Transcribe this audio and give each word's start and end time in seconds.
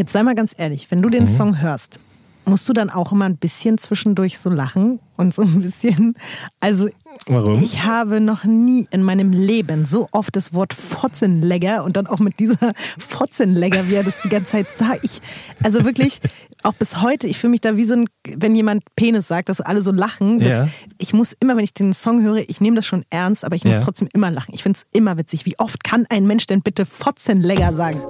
Jetzt 0.00 0.12
sei 0.12 0.22
mal 0.22 0.34
ganz 0.34 0.54
ehrlich, 0.56 0.90
wenn 0.90 1.02
du 1.02 1.10
den 1.10 1.24
mhm. 1.24 1.28
Song 1.28 1.60
hörst, 1.60 2.00
musst 2.46 2.66
du 2.66 2.72
dann 2.72 2.88
auch 2.88 3.12
immer 3.12 3.26
ein 3.26 3.36
bisschen 3.36 3.76
zwischendurch 3.76 4.38
so 4.38 4.48
lachen 4.48 4.98
und 5.18 5.34
so 5.34 5.42
ein 5.42 5.60
bisschen. 5.60 6.14
Also, 6.58 6.88
Warum? 7.26 7.62
ich 7.62 7.84
habe 7.84 8.18
noch 8.18 8.44
nie 8.44 8.88
in 8.92 9.02
meinem 9.02 9.30
Leben 9.30 9.84
so 9.84 10.08
oft 10.10 10.34
das 10.34 10.54
Wort 10.54 10.72
Fotzenlegger 10.72 11.84
und 11.84 11.98
dann 11.98 12.06
auch 12.06 12.18
mit 12.18 12.40
dieser 12.40 12.72
Fotzenlegger, 12.98 13.90
wie 13.90 13.94
er 13.96 14.02
das 14.02 14.22
die 14.22 14.30
ganze 14.30 14.52
Zeit 14.52 14.68
sagt. 14.68 15.04
Ich, 15.04 15.20
also 15.62 15.84
wirklich, 15.84 16.18
auch 16.62 16.72
bis 16.72 17.02
heute, 17.02 17.26
ich 17.26 17.36
fühle 17.36 17.50
mich 17.50 17.60
da 17.60 17.76
wie 17.76 17.84
so 17.84 17.92
ein, 17.92 18.06
wenn 18.38 18.56
jemand 18.56 18.82
Penis 18.96 19.28
sagt, 19.28 19.50
dass 19.50 19.60
alle 19.60 19.82
so 19.82 19.92
lachen. 19.92 20.40
Ja. 20.40 20.66
Ich 20.96 21.12
muss 21.12 21.36
immer, 21.40 21.58
wenn 21.58 21.64
ich 21.64 21.74
den 21.74 21.92
Song 21.92 22.22
höre, 22.22 22.48
ich 22.48 22.62
nehme 22.62 22.76
das 22.76 22.86
schon 22.86 23.04
ernst, 23.10 23.44
aber 23.44 23.54
ich 23.54 23.66
muss 23.66 23.74
ja. 23.74 23.82
trotzdem 23.82 24.08
immer 24.14 24.30
lachen. 24.30 24.54
Ich 24.54 24.62
finde 24.62 24.78
es 24.78 24.86
immer 24.98 25.18
witzig. 25.18 25.44
Wie 25.44 25.58
oft 25.58 25.84
kann 25.84 26.06
ein 26.08 26.26
Mensch 26.26 26.46
denn 26.46 26.62
bitte 26.62 26.86
Fotzenlegger 26.86 27.74
sagen? 27.74 28.00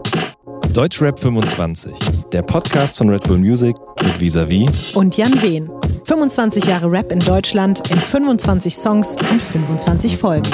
Deutschrap 0.73 1.19
25, 1.19 1.93
der 2.33 2.43
Podcast 2.43 2.99
von 2.99 3.09
Red 3.09 3.25
Bull 3.25 3.39
Music 3.39 3.75
mit 4.03 4.21
Visavi 4.21 4.69
und 4.95 5.17
Jan 5.17 5.43
Wehn. 5.43 5.69
25 6.05 6.65
Jahre 6.67 6.91
Rap 6.91 7.11
in 7.11 7.19
Deutschland 7.19 7.91
in 7.91 7.99
25 7.99 8.77
Songs 8.77 9.17
und 9.31 9.43
25 9.43 10.17
Folgen. 10.17 10.51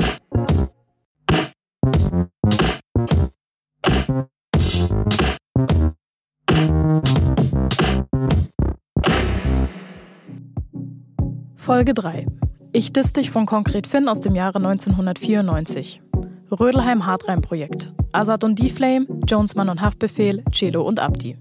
Folge 11.57 11.93
3. 11.93 12.27
Ich 12.73 12.93
diss 12.93 13.13
dich 13.13 13.31
von 13.31 13.45
Konkret 13.45 13.87
Finn 13.87 14.09
aus 14.09 14.23
dem 14.23 14.35
Jahre 14.35 14.57
1994. 14.59 16.01
Rödelheim 16.51 17.07
Hartreim 17.07 17.43
Projekt. 17.43 17.93
Azad 18.13 18.45
und 18.45 18.59
D-Flame, 18.59 19.07
Jonesmann 19.27 19.69
und 19.69 19.81
Haftbefehl, 19.81 20.45
Cello 20.53 20.83
und 20.83 21.01
Abdi. 21.01 21.37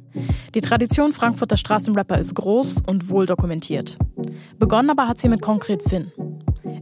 Die 0.56 0.62
Tradition 0.62 1.14
Frankfurter 1.14 1.58
Straßenrapper 1.58 2.18
ist 2.18 2.34
groß 2.34 2.78
und 2.88 3.10
wohl 3.10 3.26
dokumentiert. 3.26 3.98
Begonnen 4.58 4.90
aber 4.90 5.08
hat 5.08 5.20
sie 5.20 5.30
mit 5.30 5.42
Konkret 5.42 5.84
Finn. 5.84 6.12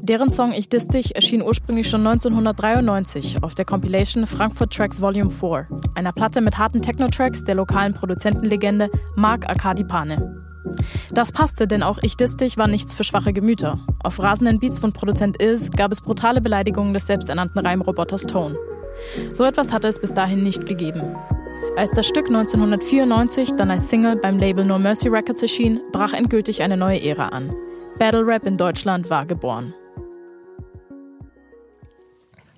Deren 0.01 0.29
Song 0.29 0.53
Ich 0.53 0.69
Diss 0.69 0.87
Dich 0.87 1.15
erschien 1.15 1.41
ursprünglich 1.41 1.89
schon 1.89 2.05
1993 2.05 3.43
auf 3.43 3.55
der 3.55 3.65
Compilation 3.65 4.25
Frankfurt 4.25 4.73
Tracks 4.73 5.01
Volume 5.01 5.29
4, 5.29 5.67
einer 5.95 6.13
Platte 6.13 6.41
mit 6.41 6.57
harten 6.57 6.81
Techno-Tracks 6.81 7.43
der 7.43 7.55
lokalen 7.55 7.93
Produzentenlegende 7.93 8.89
Mark 9.15 9.49
Arkadi 9.49 9.83
Pane. 9.83 10.42
Das 11.11 11.31
passte, 11.31 11.67
denn 11.67 11.83
auch 11.83 11.99
Ich 12.01 12.17
Diss 12.17 12.35
Dich 12.35 12.57
war 12.57 12.67
nichts 12.67 12.93
für 12.93 13.03
schwache 13.03 13.33
Gemüter. 13.33 13.79
Auf 14.03 14.21
rasenden 14.21 14.59
Beats 14.59 14.79
von 14.79 14.93
Produzent 14.93 15.41
Is 15.41 15.71
gab 15.71 15.91
es 15.91 16.01
brutale 16.01 16.41
Beleidigungen 16.41 16.93
des 16.93 17.07
selbsternannten 17.07 17.65
Reimroboters 17.65 18.23
Tone. 18.23 18.55
So 19.33 19.43
etwas 19.43 19.71
hatte 19.71 19.87
es 19.87 19.99
bis 19.99 20.13
dahin 20.13 20.43
nicht 20.43 20.65
gegeben. 20.65 21.15
Als 21.75 21.91
das 21.91 22.07
Stück 22.07 22.27
1994 22.27 23.53
dann 23.53 23.71
als 23.71 23.89
Single 23.89 24.15
beim 24.15 24.37
Label 24.37 24.63
No 24.63 24.77
Mercy 24.77 25.07
Records 25.07 25.41
erschien, 25.41 25.81
brach 25.91 26.13
endgültig 26.13 26.61
eine 26.61 26.77
neue 26.77 27.01
Ära 27.03 27.29
an. 27.29 27.53
Battle 27.97 28.25
Rap 28.25 28.45
in 28.45 28.57
Deutschland 28.57 29.09
war 29.09 29.25
geboren. 29.25 29.73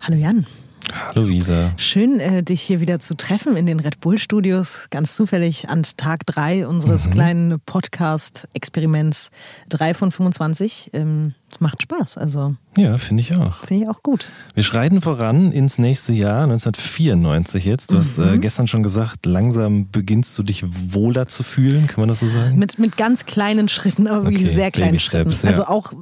Hallo 0.02 0.17
Jan. 0.17 0.45
Hallo 0.94 1.25
Lisa. 1.25 1.73
Schön, 1.78 2.19
äh, 2.19 2.44
dich 2.44 2.61
hier 2.61 2.80
wieder 2.80 3.00
zu 3.00 3.16
treffen 3.16 3.55
in 3.55 3.66
den 3.66 3.80
Red 3.80 4.00
Bull 4.00 4.17
Studios. 4.17 4.88
Ganz 4.89 5.16
zufällig 5.16 5.69
an 5.69 5.83
Tag 5.97 6.25
3 6.25 6.67
unseres 6.67 7.08
mhm. 7.08 7.11
kleinen 7.11 7.59
Podcast-Experiments 7.61 9.31
3 9.69 9.94
von 9.94 10.11
25. 10.11 10.91
Ähm, 10.94 11.33
macht 11.59 11.81
Spaß. 11.81 12.17
Also 12.17 12.56
ja, 12.78 12.97
finde 12.97 13.22
ich 13.22 13.36
auch. 13.36 13.63
Finde 13.66 13.83
ich 13.83 13.89
auch 13.89 14.03
gut. 14.03 14.28
Wir 14.53 14.63
schreiten 14.63 15.00
voran 15.00 15.52
ins 15.52 15.78
nächste 15.78 16.11
Jahr, 16.11 16.44
1994 16.44 17.63
jetzt. 17.63 17.91
Du 17.91 17.95
mhm. 17.95 18.00
hast 18.00 18.17
äh, 18.17 18.38
gestern 18.38 18.67
schon 18.67 18.83
gesagt, 18.83 19.25
langsam 19.25 19.89
beginnst 19.89 20.38
du 20.38 20.44
dich 20.44 20.63
wohler 20.66 21.28
zu 21.28 21.44
fühlen, 21.44 21.88
kann 21.88 22.02
man 22.02 22.09
das 22.09 22.19
so 22.19 22.28
sagen? 22.28 22.58
Mit, 22.58 22.78
mit 22.78 22.97
ganz 22.97 23.25
kleinen 23.25 23.69
Schritten, 23.69 24.08
aber 24.08 24.23
wirklich 24.23 24.45
okay, 24.45 24.56
sehr 24.56 24.72
kleinen 24.72 25.00
Schritten. 25.00 25.31
Steps, 25.31 25.44
ja. 25.44 25.50
Also 25.50 25.66
auch, 25.66 25.94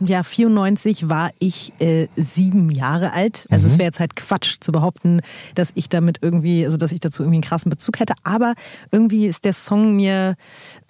ja, 0.00 0.22
94 0.22 1.08
war 1.08 1.30
ich 1.38 1.74
äh, 1.80 2.08
sieben 2.16 2.70
Jahre 2.70 3.12
alt. 3.12 3.46
Also 3.50 3.66
mhm. 3.66 3.72
es 3.72 3.78
wäre 3.78 3.86
jetzt 3.86 4.00
halt 4.00 4.15
Quatsch 4.16 4.56
zu 4.60 4.72
behaupten, 4.72 5.20
dass 5.54 5.70
ich 5.74 5.88
damit 5.88 6.18
irgendwie, 6.22 6.64
also 6.64 6.76
dass 6.76 6.92
ich 6.92 7.00
dazu 7.00 7.22
irgendwie 7.22 7.36
einen 7.36 7.44
krassen 7.44 7.70
Bezug 7.70 8.00
hätte. 8.00 8.14
Aber 8.24 8.54
irgendwie 8.90 9.26
ist 9.26 9.44
der 9.44 9.52
Song 9.52 9.96
mir 9.96 10.34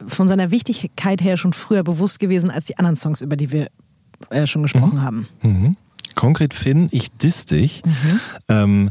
von 0.06 0.28
seiner 0.28 0.50
Wichtigkeit 0.50 1.22
her 1.22 1.36
schon 1.36 1.52
früher 1.52 1.82
bewusst 1.82 2.18
gewesen 2.20 2.50
als 2.50 2.64
die 2.66 2.78
anderen 2.78 2.96
Songs, 2.96 3.20
über 3.20 3.36
die 3.36 3.52
wir 3.52 3.68
äh, 4.30 4.46
schon 4.46 4.62
gesprochen 4.62 4.96
mhm. 4.96 5.02
haben. 5.02 5.28
Mhm. 5.42 5.76
Konkret 6.14 6.54
Finn, 6.54 6.88
ich 6.90 7.12
diss 7.12 7.44
dich. 7.44 7.82
Mhm. 7.84 8.20
Ähm, 8.48 8.90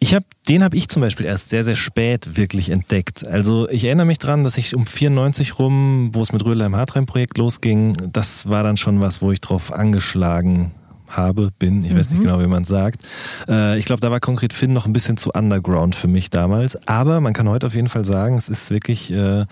ich 0.00 0.12
habe, 0.12 0.26
den 0.48 0.62
habe 0.62 0.76
ich 0.76 0.88
zum 0.88 1.00
Beispiel 1.00 1.24
erst 1.24 1.50
sehr, 1.50 1.64
sehr 1.64 1.76
spät 1.76 2.36
wirklich 2.36 2.70
entdeckt. 2.70 3.26
Also 3.26 3.68
ich 3.70 3.84
erinnere 3.84 4.06
mich 4.06 4.18
dran, 4.18 4.44
dass 4.44 4.58
ich 4.58 4.74
um 4.74 4.86
94 4.86 5.58
rum, 5.58 6.10
wo 6.12 6.20
es 6.20 6.32
mit 6.32 6.44
Rödler 6.44 6.66
im 6.66 6.76
Hartreim-Projekt 6.76 7.38
losging, 7.38 7.96
das 8.12 8.48
war 8.48 8.62
dann 8.62 8.76
schon 8.76 9.00
was, 9.00 9.22
wo 9.22 9.32
ich 9.32 9.40
drauf 9.40 9.72
angeschlagen 9.72 10.72
habe, 11.16 11.50
bin, 11.58 11.84
ich 11.84 11.92
mhm. 11.92 11.98
weiß 11.98 12.10
nicht 12.10 12.18
mhm. 12.18 12.24
genau, 12.24 12.40
wie 12.40 12.46
man 12.46 12.64
sagt. 12.64 13.02
Äh, 13.48 13.78
ich 13.78 13.84
glaube, 13.84 14.00
da 14.00 14.10
war 14.10 14.20
konkret 14.20 14.52
Finn 14.52 14.72
noch 14.72 14.86
ein 14.86 14.92
bisschen 14.92 15.16
zu 15.16 15.30
underground 15.30 15.94
für 15.94 16.08
mich 16.08 16.30
damals. 16.30 16.76
Aber 16.86 17.20
man 17.20 17.32
kann 17.32 17.48
heute 17.48 17.66
auf 17.66 17.74
jeden 17.74 17.88
Fall 17.88 18.04
sagen, 18.04 18.36
es 18.36 18.48
ist 18.48 18.70
wirklich, 18.70 19.12
äh, 19.12 19.46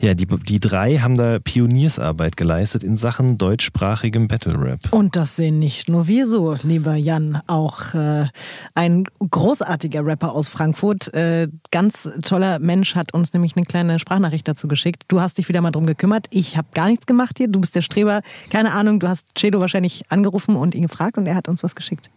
ja, 0.00 0.14
die, 0.14 0.26
die 0.26 0.60
drei 0.60 0.98
haben 0.98 1.16
da 1.16 1.38
Pioniersarbeit 1.38 2.36
geleistet 2.36 2.82
in 2.82 2.96
Sachen 2.96 3.38
deutschsprachigem 3.38 4.28
Battle 4.28 4.60
Rap. 4.60 4.80
Und 4.90 5.16
das 5.16 5.36
sehen 5.36 5.58
nicht 5.58 5.88
nur 5.88 6.06
wir 6.06 6.26
so, 6.26 6.56
lieber 6.62 6.94
Jan, 6.94 7.40
auch 7.46 7.94
äh, 7.94 8.26
ein 8.74 9.04
großartiger 9.18 10.04
Rapper 10.04 10.32
aus 10.32 10.48
Frankfurt, 10.48 11.12
äh, 11.14 11.48
ganz 11.70 12.08
toller 12.22 12.58
Mensch, 12.58 12.94
hat 12.94 13.14
uns 13.14 13.32
nämlich 13.32 13.56
eine 13.56 13.64
kleine 13.64 13.98
Sprachnachricht 13.98 14.46
dazu 14.48 14.68
geschickt. 14.68 15.04
Du 15.08 15.20
hast 15.20 15.38
dich 15.38 15.48
wieder 15.48 15.60
mal 15.60 15.70
drum 15.70 15.86
gekümmert. 15.86 16.26
Ich 16.30 16.56
habe 16.56 16.68
gar 16.74 16.88
nichts 16.88 17.06
gemacht 17.06 17.38
hier. 17.38 17.48
Du 17.48 17.60
bist 17.60 17.74
der 17.74 17.82
Streber. 17.82 18.22
Keine 18.50 18.72
Ahnung, 18.72 19.00
du 19.00 19.08
hast 19.08 19.26
Cedo 19.38 19.60
wahrscheinlich 19.60 20.04
angerufen 20.10 20.56
und 20.56 20.74
ihn 20.74 20.82
gefragt 20.82 20.95
gefragt 20.96 21.18
und 21.18 21.26
er 21.26 21.34
hat 21.34 21.48
uns 21.48 21.62
was 21.62 21.74
geschickt. 21.74 22.10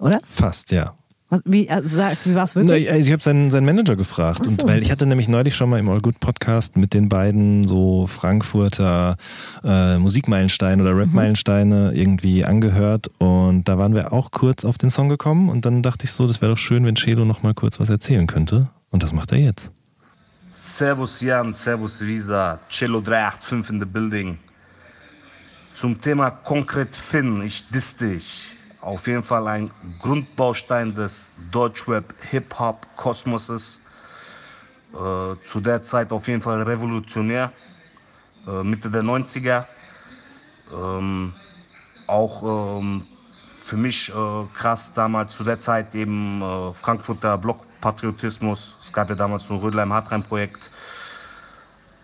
Oder? 0.00 0.20
Fast, 0.24 0.70
ja. 0.70 0.94
Was, 1.28 1.40
wie, 1.44 1.66
äh, 1.66 1.82
wie 1.82 2.34
war 2.36 2.44
es 2.44 2.54
wirklich? 2.54 2.86
Na, 2.88 2.96
ich, 2.96 3.06
ich 3.06 3.12
habe 3.12 3.22
seinen, 3.22 3.50
seinen 3.50 3.64
Manager 3.64 3.96
gefragt. 3.96 4.44
So. 4.44 4.62
Und 4.62 4.68
weil 4.68 4.82
ich 4.82 4.92
hatte 4.92 5.06
nämlich 5.06 5.28
neulich 5.28 5.56
schon 5.56 5.68
mal 5.68 5.80
im 5.80 5.88
All 5.88 6.00
Good 6.00 6.20
Podcast 6.20 6.76
mit 6.76 6.94
den 6.94 7.08
beiden 7.08 7.64
so 7.64 8.06
Frankfurter 8.06 9.16
äh, 9.64 9.98
Musikmeilensteine 9.98 10.82
oder 10.82 10.96
Rap-Meilensteine 10.96 11.90
mhm. 11.90 11.96
irgendwie 11.96 12.44
angehört. 12.44 13.08
Und 13.18 13.64
da 13.64 13.76
waren 13.76 13.94
wir 13.94 14.12
auch 14.12 14.30
kurz 14.30 14.64
auf 14.64 14.78
den 14.78 14.90
Song 14.90 15.08
gekommen. 15.08 15.48
Und 15.48 15.66
dann 15.66 15.82
dachte 15.82 16.04
ich 16.04 16.12
so, 16.12 16.28
das 16.28 16.42
wäre 16.42 16.52
doch 16.52 16.58
schön, 16.58 16.84
wenn 16.84 16.94
Chelo 16.94 17.24
noch 17.24 17.42
mal 17.42 17.54
kurz 17.54 17.80
was 17.80 17.90
erzählen 17.90 18.28
könnte. 18.28 18.68
Und 18.90 19.02
das 19.02 19.12
macht 19.12 19.32
er 19.32 19.38
jetzt. 19.38 19.72
Servus 20.54 21.20
Jan, 21.22 21.54
Servus 21.54 22.00
Visa, 22.02 22.60
Cello 22.68 23.00
385 23.00 23.70
in 23.70 23.80
the 23.80 23.86
building. 23.86 24.38
Zum 25.76 26.00
Thema 26.00 26.30
konkret 26.30 26.96
Finn, 26.96 27.42
ich 27.42 27.68
diss 27.68 27.98
dich. 27.98 28.56
Auf 28.80 29.06
jeden 29.06 29.22
Fall 29.22 29.46
ein 29.46 29.70
Grundbaustein 30.00 30.94
des 30.94 31.28
Deutschrap 31.50 32.14
Hip-Hop 32.30 32.86
Kosmoses. 32.96 33.82
Äh, 34.94 35.36
zu 35.44 35.60
der 35.60 35.84
Zeit 35.84 36.12
auf 36.12 36.28
jeden 36.28 36.40
Fall 36.40 36.62
revolutionär. 36.62 37.52
Äh, 38.46 38.62
Mitte 38.62 38.90
der 38.90 39.02
90er. 39.02 39.66
Ähm, 40.72 41.34
auch 42.06 42.78
ähm, 42.78 43.06
für 43.62 43.76
mich 43.76 44.08
äh, 44.08 44.12
krass 44.54 44.94
damals 44.94 45.36
zu 45.36 45.44
der 45.44 45.60
Zeit 45.60 45.94
eben 45.94 46.40
äh, 46.40 46.72
Frankfurter 46.72 47.36
Blockpatriotismus. 47.36 48.78
Es 48.82 48.90
gab 48.94 49.10
ja 49.10 49.14
damals 49.14 49.50
ein 49.50 49.58
Rödelheim-Hartreim-Projekt. 49.58 50.70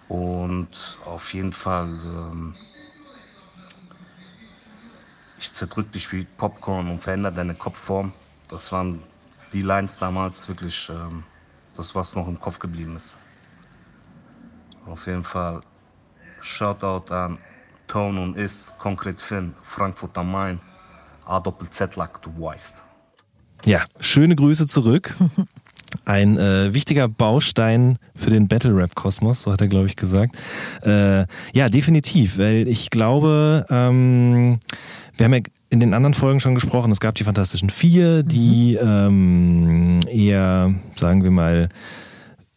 Und 0.09 0.99
auf 1.07 1.33
jeden 1.33 1.55
Fall. 1.55 1.89
Ähm, 2.05 2.55
ich 5.43 5.53
zerdrück 5.53 5.91
dich 5.91 6.13
wie 6.13 6.25
Popcorn 6.25 6.89
und 6.89 7.03
verändere 7.03 7.35
deine 7.35 7.55
Kopfform. 7.55 8.13
Das 8.49 8.71
waren 8.71 9.03
die 9.53 9.63
Lines 9.63 9.99
damals 9.99 10.49
wirklich, 10.49 10.89
ähm, 10.89 11.25
das 11.77 11.95
was 11.95 12.15
noch 12.15 12.29
im 12.29 12.41
Kopf 12.41 12.61
geblieben 12.61 12.95
ist. 12.95 13.19
Auf 14.87 15.07
jeden 15.07 15.25
Fall 15.25 15.61
Shoutout 16.41 17.13
an 17.13 17.39
Tone 17.89 18.21
und 18.21 18.37
Is, 18.37 18.73
Konkret 18.79 19.21
Finn, 19.21 19.55
Frankfurt 19.63 20.17
am 20.17 20.31
Main, 20.31 20.61
A 21.25 21.41
Doppel 21.41 21.69
Z 21.71 21.97
Lack, 21.97 22.23
du 22.23 22.31
weißt. 22.41 22.83
Ja, 23.65 23.85
schöne 24.01 24.37
Grüße 24.37 24.67
zurück. 24.67 25.15
Ein 26.05 26.37
äh, 26.37 26.75
wichtiger 26.75 27.09
Baustein 27.09 27.99
für 28.17 28.31
den 28.31 28.49
Battle 28.49 28.75
Rap 28.75 28.95
Kosmos, 28.95 29.43
so 29.43 29.53
hat 29.53 29.61
er, 29.61 29.69
glaube 29.69 29.87
ich, 29.87 29.97
gesagt. 29.97 30.37
Äh, 30.83 31.27
ja, 31.53 31.69
definitiv, 31.69 32.39
weil 32.39 32.67
ich 32.69 32.91
glaube, 32.91 33.67
ähm, 33.71 34.59
wir 35.17 35.25
haben 35.25 35.35
ja 35.35 35.41
in 35.71 35.81
den 35.81 35.95
anderen 35.95 36.15
Folgen 36.15 36.41
schon 36.41 36.55
gesprochen, 36.55 36.91
es 36.93 37.01
gab 37.01 37.15
die 37.15 37.25
Fantastischen 37.25 37.71
Vier, 37.71 38.23
die 38.23 38.79
mhm. 38.83 38.89
ähm, 38.89 40.01
eher, 40.11 40.75
sagen 40.97 41.23
wir 41.23 41.31
mal, 41.31 41.69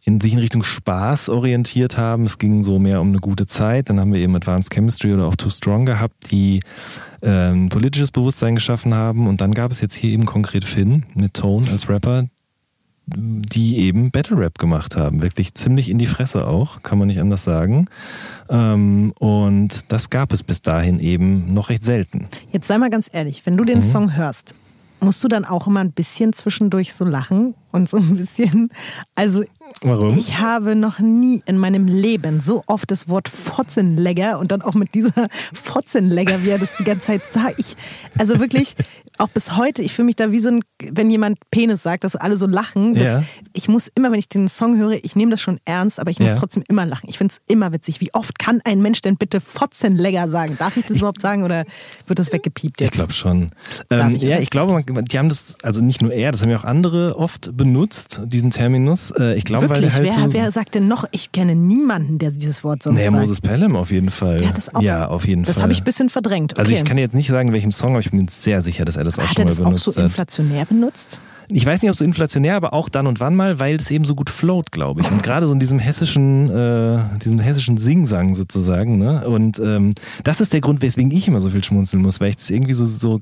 in 0.06 0.22
sich 0.22 0.34
in 0.34 0.40
Richtung 0.40 0.64
Spaß 0.64 1.30
orientiert 1.30 1.98
haben. 1.98 2.26
Es 2.26 2.38
ging 2.38 2.62
so 2.62 2.78
mehr 2.78 3.02
um 3.02 3.10
eine 3.10 3.18
gute 3.18 3.48
Zeit. 3.48 3.90
Dann 3.90 4.00
haben 4.00 4.14
wir 4.14 4.22
eben 4.22 4.36
Advanced 4.36 4.72
Chemistry 4.72 5.14
oder 5.14 5.26
auch 5.26 5.36
Too 5.36 5.50
Strong 5.50 5.86
gehabt, 5.86 6.32
die 6.32 6.62
ähm, 7.24 7.70
politisches 7.70 8.12
Bewusstsein 8.12 8.54
geschaffen 8.54 8.94
haben. 8.94 9.28
Und 9.28 9.42
dann 9.42 9.52
gab 9.52 9.72
es 9.72 9.82
jetzt 9.82 9.96
hier 9.96 10.12
eben 10.12 10.26
konkret 10.26 10.64
Finn 10.64 11.06
mit 11.16 11.34
Tone 11.34 11.70
als 11.72 11.90
Rapper, 11.90 12.28
die 13.07 13.78
eben 13.80 14.12
Battle 14.12 14.38
Rap 14.38 14.57
gemacht 14.57 14.96
haben. 14.96 15.22
Wirklich 15.22 15.54
ziemlich 15.54 15.90
in 15.90 15.98
die 15.98 16.07
Fresse 16.07 16.48
auch, 16.48 16.81
kann 16.81 16.98
man 16.98 17.07
nicht 17.07 17.22
anders 17.22 17.44
sagen. 17.44 17.86
Ähm, 18.50 19.13
und 19.19 19.92
das 19.92 20.10
gab 20.10 20.34
es 20.34 20.44
bis 20.44 20.62
dahin 20.62 21.00
eben 21.00 21.54
noch 21.54 21.69
recht 21.69 21.84
selten. 21.84 22.28
Jetzt 22.52 22.68
sei 22.68 22.78
mal 22.78 22.90
ganz 22.90 23.10
ehrlich, 23.12 23.46
wenn 23.46 23.57
du 23.57 23.63
den 23.63 23.80
mhm. 23.80 23.84
Song 23.84 24.16
hörst, 24.16 24.56
musst 25.00 25.24
du 25.24 25.28
dann 25.28 25.46
auch 25.46 25.68
immer 25.68 25.81
ein 25.81 25.92
bisschen 25.92 26.34
zwischendurch 26.34 26.94
so 26.94 27.06
lachen 27.06 27.54
und 27.72 27.88
so 27.88 27.98
ein 27.98 28.16
bisschen. 28.16 28.69
Also, 29.13 29.44
Warum? 29.81 30.18
ich 30.18 30.40
habe 30.40 30.75
noch 30.75 31.00
nie 31.00 31.44
in 31.46 31.58
meinem 31.58 31.88
Leben 31.88 32.40
so 32.40 32.63
oft 32.66 32.90
das 32.90 33.08
Wort 33.08 33.30
Fotzenlegger 33.30 34.40
und 34.40 34.51
dann 34.51 34.62
auch 34.62 34.74
mit 34.74 34.96
dieser 34.96 35.28
Fotzenlegger, 35.54 36.44
wie 36.44 36.50
er 36.50 36.60
das 36.60 36.75
die 36.78 36.84
ganze 36.84 37.08
Zeit 37.08 37.22
sagt. 37.22 37.60
Ich, 37.60 37.75
also 38.18 38.40
wirklich, 38.40 38.75
auch 39.18 39.30
bis 39.30 39.56
heute, 39.56 39.82
ich 39.82 39.94
fühle 39.94 40.08
mich 40.08 40.16
da 40.16 40.32
wie 40.32 40.40
so 40.40 40.50
ein, 40.50 40.62
wenn 40.92 41.10
jemand 41.10 41.38
Penis 41.52 41.84
sagt, 41.84 42.04
dass 42.04 42.16
alle 42.16 42.38
so 42.38 42.48
lachen. 42.48 42.96
Ja. 42.96 43.24
Ich 43.54 43.68
muss 43.68 43.90
immer, 43.96 44.12
wenn 44.12 44.20
ich 44.20 44.30
den 44.30 44.48
Song 44.48 44.78
höre, 44.78 45.04
ich 45.04 45.16
nehme 45.16 45.32
das 45.32 45.42
schon 45.42 45.58
ernst, 45.66 46.00
aber 46.00 46.12
ich 46.12 46.20
muss 46.20 46.32
ja. 46.32 46.38
trotzdem 46.38 46.64
immer 46.68 46.86
lachen. 46.86 47.08
Ich 47.10 47.18
finde 47.18 47.34
es 47.34 47.42
immer 47.52 47.72
witzig. 47.72 48.02
Wie 48.02 48.14
oft 48.14 48.38
kann 48.40 48.62
ein 48.66 48.82
Mensch 48.82 49.02
denn 49.02 49.18
bitte 49.18 49.42
Fotzenlegger 49.42 50.28
sagen? 50.28 50.56
Darf 50.58 50.78
ich 50.78 50.86
das 50.86 50.98
überhaupt 50.98 51.22
sagen 51.22 51.44
oder 51.44 51.66
wird 52.08 52.20
das 52.20 52.32
weggepiept 52.34 52.82
jetzt? 52.82 52.94
Ich 52.94 53.00
glaube 53.00 53.14
schon. 53.14 53.52
Ähm, 53.90 54.16
ich 54.16 54.22
ja, 54.22 54.40
ich 54.40 54.50
glaube, 54.50 54.84
die 54.84 55.18
haben 55.18 55.30
das, 55.30 55.56
also 55.64 55.82
nicht 55.82 56.02
nur 56.02 56.12
er, 56.12 56.32
das 56.32 56.42
haben 56.42 56.50
ja 56.50 56.58
auch 56.58 56.64
andere 56.66 57.18
oft 57.18 57.56
benutzt, 57.56 58.22
diesen 58.26 58.52
Terminus. 58.52 59.12
Äh, 59.12 59.36
ich 59.36 59.46
glaube, 59.46 59.70
Wirklich? 59.70 59.94
weil 59.94 59.94
halt 59.94 60.18
wer, 60.18 60.26
so 60.26 60.34
wer 60.34 60.52
sagt 60.52 60.76
denn 60.76 60.88
noch? 60.88 61.06
Ich 61.12 61.32
kenne 61.32 61.56
niemanden, 61.56 62.18
der 62.18 62.32
dieses 62.32 62.64
Wort 62.64 62.84
sonst 62.84 62.98
nee, 62.98 63.06
sagt. 63.06 63.18
Moses 63.18 63.42
Pelham 63.42 63.76
auf 63.76 63.92
jeden 63.92 64.12
Fall. 64.12 64.38
Der 64.38 64.50
hat 64.50 64.58
das 64.58 64.74
auch, 64.74 64.82
ja, 64.82 65.08
auf 65.08 65.26
jeden 65.26 65.44
das 65.44 65.56
Fall. 65.56 65.56
Das 65.56 65.64
habe 65.64 65.74
ich 65.74 65.82
ein 65.82 65.86
bisschen 65.86 66.10
verdrängt. 66.10 66.54
Okay. 66.54 66.62
Also 66.62 66.74
ich 66.74 66.84
kann 66.84 66.98
jetzt 66.98 67.16
nicht 67.16 67.28
sagen, 67.28 67.54
welchem 67.54 67.72
Song, 67.72 67.92
aber 67.92 68.00
ich 68.00 68.12
bin 68.12 68.28
sehr 68.28 68.62
sicher, 68.62 68.84
dass 68.84 68.98
er 68.98 69.05
das 69.06 69.19
auch 69.19 69.24
hat 69.24 69.36
schon 69.36 69.46
mal 69.46 69.56
benutzt 69.56 69.86
so 69.86 69.96
hat. 69.96 70.06
inflationär 70.06 70.66
benutzt? 70.66 71.22
Ich 71.48 71.66
weiß 71.66 71.81
nicht, 71.81 71.92
ob 71.92 71.96
so 71.96 72.04
inflationär, 72.04 72.56
aber 72.56 72.74
auch 72.74 72.90
dann 72.90 73.06
und 73.06 73.19
wann 73.19 73.36
mal, 73.36 73.60
weil 73.60 73.75
es 73.75 73.92
eben 73.92 74.04
so 74.04 74.16
gut 74.16 74.30
float, 74.30 74.72
glaube 74.72 75.02
ich. 75.02 75.12
Und 75.12 75.22
gerade 75.22 75.46
so 75.46 75.54
in 75.54 75.60
diesem 75.60 75.78
hessischen, 75.78 76.50
äh, 76.50 77.19
diesem 77.19 77.40
hessischen 77.40 77.78
Singsang 77.78 78.34
sozusagen. 78.34 78.98
Ne? 78.98 79.28
Und 79.28 79.60
ähm, 79.60 79.94
das 80.24 80.42
ist 80.42 80.54
der 80.54 80.62
Grund, 80.62 80.81
weswegen 80.81 81.12
ich 81.12 81.28
immer 81.28 81.40
so 81.40 81.52
viel 81.52 81.63
schmunzeln 81.63 82.02
muss, 82.02 82.19
weil 82.19 82.30
ich 82.30 82.38
das 82.38 82.50
irgendwie 82.50 82.74
so, 82.74 82.86
so 82.86 83.22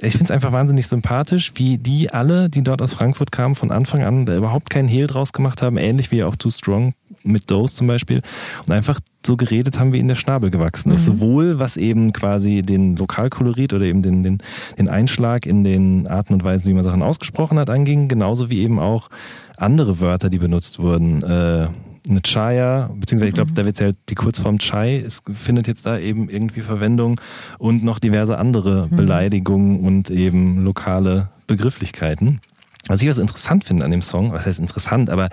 ich 0.00 0.12
finde 0.12 0.24
es 0.24 0.30
einfach 0.30 0.52
wahnsinnig 0.52 0.88
sympathisch, 0.88 1.52
wie 1.54 1.78
die 1.78 2.10
alle, 2.10 2.50
die 2.50 2.62
dort 2.62 2.82
aus 2.82 2.92
Frankfurt 2.92 3.30
kamen, 3.30 3.54
von 3.54 3.70
Anfang 3.70 4.02
an 4.02 4.26
da 4.26 4.36
überhaupt 4.36 4.68
keinen 4.68 4.88
Hehl 4.88 5.06
draus 5.06 5.32
gemacht 5.32 5.62
haben, 5.62 5.76
ähnlich 5.76 6.10
wie 6.10 6.24
auch 6.24 6.36
Too 6.36 6.50
Strong 6.50 6.94
mit 7.26 7.50
Dose 7.50 7.74
zum 7.74 7.86
Beispiel, 7.86 8.22
und 8.66 8.72
einfach 8.72 9.00
so 9.24 9.36
geredet 9.36 9.78
haben, 9.78 9.92
wie 9.92 9.98
ihnen 9.98 10.08
der 10.08 10.14
Schnabel 10.14 10.50
gewachsen 10.50 10.92
ist. 10.92 11.08
Mhm. 11.08 11.12
Sowohl 11.12 11.58
was 11.58 11.76
eben 11.76 12.12
quasi 12.12 12.62
den 12.62 12.96
Lokalkolorit 12.96 13.72
oder 13.72 13.84
eben 13.84 14.02
den, 14.02 14.22
den, 14.22 14.38
den 14.78 14.88
Einschlag 14.88 15.46
in 15.46 15.64
den 15.64 16.06
Arten 16.06 16.32
und 16.32 16.44
Weisen, 16.44 16.70
wie 16.70 16.74
man 16.74 16.84
Sachen 16.84 17.02
ausgesprochen 17.02 17.58
hat, 17.58 17.68
anging, 17.68 18.08
genauso 18.08 18.50
wie 18.50 18.60
eben 18.60 18.78
auch 18.78 19.08
andere 19.56 20.00
Wörter, 20.00 20.30
die 20.30 20.38
benutzt 20.38 20.78
wurden. 20.78 21.22
Äh, 21.22 21.68
eine 22.08 22.22
Chaya, 22.22 22.90
beziehungsweise 22.94 23.28
ich 23.30 23.34
glaube, 23.34 23.50
mhm. 23.50 23.54
da 23.56 23.64
wird 23.64 23.80
halt 23.80 23.96
die 24.08 24.14
Kurzform 24.14 24.58
Chai, 24.58 25.02
es 25.04 25.22
findet 25.32 25.66
jetzt 25.66 25.86
da 25.86 25.98
eben 25.98 26.28
irgendwie 26.28 26.60
Verwendung 26.60 27.20
und 27.58 27.82
noch 27.82 27.98
diverse 27.98 28.38
andere 28.38 28.86
mhm. 28.88 28.96
Beleidigungen 28.96 29.80
und 29.80 30.10
eben 30.10 30.64
lokale 30.64 31.30
Begrifflichkeiten. 31.46 32.40
Was 32.88 33.02
ich 33.02 33.08
was 33.08 33.18
interessant 33.18 33.64
finde 33.64 33.84
an 33.84 33.90
dem 33.90 34.02
Song, 34.02 34.32
was 34.32 34.46
heißt 34.46 34.60
interessant, 34.60 35.10
aber 35.10 35.28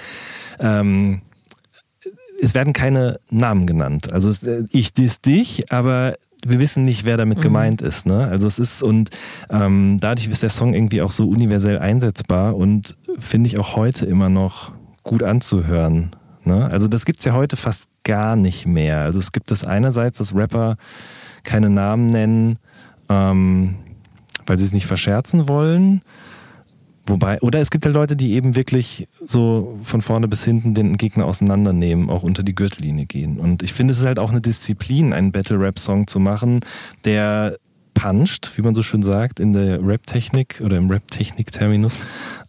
ähm, 0.59 1.21
es 2.43 2.53
werden 2.53 2.73
keine 2.73 3.19
Namen 3.31 3.65
genannt. 3.65 4.11
Also 4.11 4.29
es, 4.29 4.43
äh, 4.43 4.65
ich 4.71 4.93
diss 4.93 5.21
dich, 5.21 5.71
aber 5.71 6.15
wir 6.45 6.59
wissen 6.59 6.83
nicht, 6.83 7.05
wer 7.05 7.17
damit 7.17 7.37
mhm. 7.39 7.43
gemeint 7.43 7.81
ist. 7.81 8.05
Ne? 8.05 8.27
Also 8.27 8.47
es 8.47 8.59
ist 8.59 8.83
und 8.83 9.09
ähm, 9.49 9.97
dadurch 9.99 10.27
ist 10.27 10.43
der 10.43 10.49
Song 10.49 10.73
irgendwie 10.73 11.01
auch 11.01 11.11
so 11.11 11.27
universell 11.27 11.79
einsetzbar 11.79 12.55
und 12.55 12.97
finde 13.17 13.47
ich 13.47 13.59
auch 13.59 13.75
heute 13.75 14.05
immer 14.05 14.29
noch 14.29 14.73
gut 15.03 15.23
anzuhören. 15.23 16.15
Ne? 16.43 16.69
Also 16.69 16.87
das 16.87 17.05
gibt 17.05 17.19
es 17.19 17.25
ja 17.25 17.33
heute 17.33 17.55
fast 17.55 17.87
gar 18.03 18.35
nicht 18.35 18.65
mehr. 18.65 18.99
Also 18.99 19.19
es 19.19 19.31
gibt 19.31 19.51
das 19.51 19.63
einerseits, 19.63 20.17
dass 20.17 20.35
Rapper 20.35 20.75
keine 21.43 21.69
Namen 21.69 22.07
nennen, 22.07 22.59
ähm, 23.09 23.75
weil 24.45 24.57
sie 24.57 24.65
es 24.65 24.73
nicht 24.73 24.85
verscherzen 24.85 25.47
wollen. 25.47 26.01
Wobei, 27.05 27.41
oder 27.41 27.59
es 27.59 27.69
gibt 27.69 27.83
ja 27.83 27.91
Leute, 27.91 28.15
die 28.15 28.33
eben 28.33 28.55
wirklich 28.55 29.07
so 29.27 29.77
von 29.83 30.01
vorne 30.01 30.29
bis 30.29 30.45
hinten 30.45 30.73
den 30.73 30.95
Gegner 30.95 31.25
auseinandernehmen, 31.25 32.09
auch 32.09 32.23
unter 32.23 32.43
die 32.43 32.55
Gürtellinie 32.55 33.05
gehen. 33.05 33.39
Und 33.39 33.61
ich 33.61 33.73
finde, 33.73 33.91
es 33.91 33.99
ist 33.99 34.05
halt 34.05 34.19
auch 34.19 34.31
eine 34.31 34.39
Disziplin, 34.39 35.11
einen 35.11 35.33
Battle-Rap-Song 35.33 36.07
zu 36.07 36.19
machen, 36.19 36.61
der 37.03 37.57
puncht, 37.93 38.57
wie 38.57 38.61
man 38.61 38.73
so 38.73 38.83
schön 38.83 39.03
sagt, 39.03 39.39
in 39.39 39.53
der 39.53 39.85
Rap-Technik 39.85 40.61
oder 40.63 40.77
im 40.77 40.89
Rap-Technik-Terminus, 40.89 41.93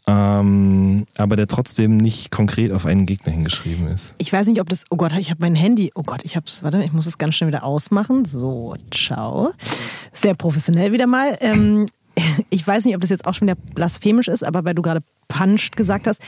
ähm, 0.06 1.04
aber 1.16 1.36
der 1.36 1.46
trotzdem 1.46 1.96
nicht 1.96 2.30
konkret 2.30 2.72
auf 2.72 2.86
einen 2.86 3.06
Gegner 3.06 3.32
hingeschrieben 3.32 3.88
ist. 3.88 4.14
Ich 4.18 4.32
weiß 4.32 4.46
nicht, 4.46 4.60
ob 4.60 4.68
das, 4.68 4.84
oh 4.90 4.96
Gott, 4.96 5.12
ich 5.18 5.30
habe 5.30 5.40
mein 5.40 5.54
Handy, 5.54 5.90
oh 5.94 6.02
Gott, 6.02 6.22
ich 6.24 6.36
hab's, 6.36 6.62
warte, 6.62 6.82
ich 6.82 6.92
muss 6.92 7.06
es 7.06 7.18
ganz 7.18 7.34
schnell 7.34 7.48
wieder 7.48 7.64
ausmachen. 7.64 8.24
So, 8.24 8.74
ciao. 8.90 9.52
Sehr 10.12 10.34
professionell 10.34 10.92
wieder 10.92 11.06
mal. 11.06 11.36
Ähm, 11.40 11.86
ich 12.50 12.66
weiß 12.66 12.84
nicht, 12.84 12.94
ob 12.94 13.00
das 13.00 13.10
jetzt 13.10 13.26
auch 13.26 13.34
schon 13.34 13.48
wieder 13.48 13.58
blasphemisch 13.74 14.28
ist, 14.28 14.44
aber 14.44 14.64
weil 14.64 14.74
du 14.74 14.82
gerade 14.82 15.02
punched 15.28 15.76
gesagt 15.76 16.06
hast, 16.06 16.20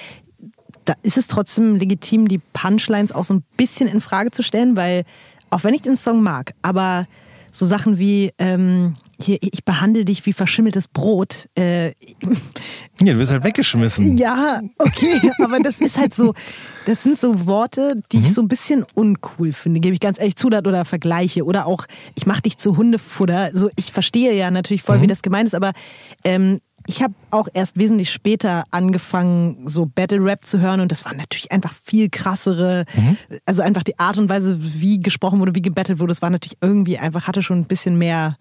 da 0.84 0.94
ist 1.02 1.16
es 1.16 1.26
trotzdem 1.26 1.76
legitim, 1.76 2.28
die 2.28 2.40
Punchlines 2.52 3.12
auch 3.12 3.24
so 3.24 3.34
ein 3.34 3.44
bisschen 3.56 3.88
in 3.88 4.00
Frage 4.00 4.30
zu 4.30 4.42
stellen, 4.42 4.76
weil 4.76 5.04
auch 5.50 5.64
wenn 5.64 5.74
ich 5.74 5.82
den 5.82 5.96
Song 5.96 6.22
mag, 6.22 6.54
aber 6.62 7.06
so 7.52 7.66
Sachen 7.66 7.98
wie 7.98 8.32
ähm, 8.38 8.96
hier, 9.20 9.38
ich 9.40 9.64
behandle 9.64 10.04
dich 10.04 10.24
wie 10.26 10.32
verschimmeltes 10.32 10.88
Brot. 10.88 11.48
Äh, 11.56 11.88
ja, 11.88 11.92
du 13.12 13.18
wirst 13.18 13.32
halt 13.32 13.44
weggeschmissen. 13.44 14.18
Ja, 14.18 14.60
okay, 14.78 15.20
aber 15.42 15.60
das 15.60 15.80
ist 15.80 15.98
halt 15.98 16.14
so, 16.14 16.34
das 16.86 17.02
sind 17.02 17.18
so 17.18 17.46
Worte, 17.46 18.00
die 18.12 18.18
mhm. 18.18 18.22
ich 18.24 18.34
so 18.34 18.42
ein 18.42 18.48
bisschen 18.48 18.84
uncool 18.94 19.52
finde, 19.52 19.80
gebe 19.80 19.94
ich 19.94 20.00
ganz 20.00 20.18
ehrlich 20.18 20.36
zu, 20.36 20.48
oder 20.48 20.84
Vergleiche. 20.84 21.44
Oder 21.44 21.66
auch, 21.66 21.86
ich 22.14 22.26
mach 22.26 22.40
dich 22.40 22.56
zu 22.58 22.76
Hundefutter. 22.76 23.50
So, 23.52 23.70
ich 23.76 23.92
verstehe 23.92 24.34
ja 24.34 24.50
natürlich 24.50 24.82
voll, 24.82 24.98
mhm. 24.98 25.02
wie 25.02 25.06
das 25.08 25.22
gemeint 25.22 25.46
ist, 25.46 25.54
aber 25.54 25.72
ähm, 26.24 26.60
ich 26.86 27.02
habe 27.02 27.14
auch 27.30 27.48
erst 27.52 27.76
wesentlich 27.76 28.12
später 28.12 28.64
angefangen, 28.70 29.66
so 29.66 29.86
Battle 29.86 30.24
Rap 30.24 30.46
zu 30.46 30.60
hören 30.60 30.80
und 30.80 30.92
das 30.92 31.04
war 31.04 31.14
natürlich 31.14 31.50
einfach 31.52 31.72
viel 31.72 32.08
krassere, 32.08 32.84
mhm. 32.94 33.16
also 33.44 33.62
einfach 33.62 33.82
die 33.82 33.98
Art 33.98 34.18
und 34.18 34.28
Weise, 34.28 34.56
wie 34.60 35.00
gesprochen 35.00 35.40
wurde, 35.40 35.54
wie 35.54 35.62
gebettelt 35.62 35.98
wurde, 35.98 36.12
das 36.12 36.22
war 36.22 36.30
natürlich 36.30 36.58
irgendwie 36.60 36.98
einfach, 36.98 37.26
hatte 37.26 37.42
schon 37.42 37.58
ein 37.58 37.64
bisschen 37.64 37.98
mehr 37.98 38.36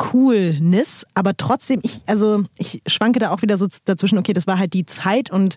Coolness, 0.00 1.04
aber 1.12 1.36
trotzdem, 1.36 1.80
ich, 1.82 2.00
also 2.06 2.44
ich 2.56 2.80
schwanke 2.86 3.18
da 3.18 3.30
auch 3.32 3.42
wieder 3.42 3.58
so 3.58 3.66
dazwischen, 3.84 4.16
okay, 4.16 4.32
das 4.32 4.46
war 4.46 4.58
halt 4.58 4.72
die 4.72 4.86
Zeit 4.86 5.30
und 5.30 5.56